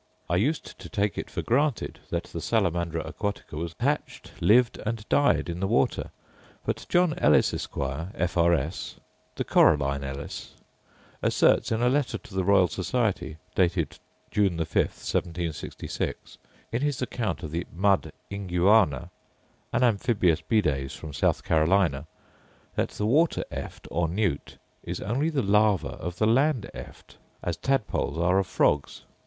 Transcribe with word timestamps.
I 0.27 0.37
used 0.37 0.79
to 0.79 0.89
take 0.89 1.15
it 1.19 1.29
for 1.29 1.43
granted 1.43 1.99
that 2.09 2.23
the 2.23 2.41
salamandra 2.41 3.03
aquatica 3.05 3.55
was 3.55 3.75
hatched, 3.79 4.31
lived, 4.41 4.79
and 4.83 5.07
died 5.09 5.47
in 5.47 5.59
the 5.59 5.67
water. 5.67 6.09
But 6.65 6.87
John 6.89 7.13
Ellis, 7.19 7.53
Esq., 7.53 7.77
F.R.S. 7.77 8.95
(the 9.35 9.43
coralline 9.43 10.03
Ellis), 10.03 10.55
asserts, 11.21 11.71
in 11.71 11.83
a 11.83 11.87
letter 11.89 12.17
to 12.17 12.33
the 12.33 12.43
Royal 12.43 12.67
Society, 12.67 13.37
dated 13.53 13.99
June 14.31 14.57
5th, 14.57 14.73
1766, 15.05 16.39
in 16.71 16.81
his 16.81 16.99
account 17.03 17.43
of 17.43 17.51
the 17.51 17.67
mud 17.71 18.11
inguana, 18.31 19.11
an 19.71 19.83
amphibious 19.83 20.41
bides, 20.41 20.95
from 20.95 21.13
South 21.13 21.43
Carolina, 21.43 22.07
that 22.73 22.89
the 22.89 23.05
water 23.05 23.43
eft, 23.51 23.87
or 23.91 24.07
newt, 24.07 24.57
is 24.83 24.99
only 24.99 25.29
the 25.29 25.43
larva 25.43 25.89
of 25.89 26.17
the 26.17 26.25
land 26.25 26.71
eft, 26.73 27.17
as 27.43 27.55
tadpoles 27.55 28.17
are 28.17 28.39
of 28.39 28.47
frogs. 28.47 29.03